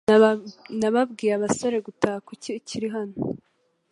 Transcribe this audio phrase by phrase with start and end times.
[0.79, 2.19] Nababwiye abasore gutaha.
[2.27, 3.15] Kuki ukiri hano?